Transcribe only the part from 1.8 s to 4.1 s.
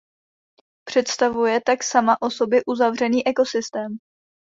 sama o sobě uzavřený ekosystém.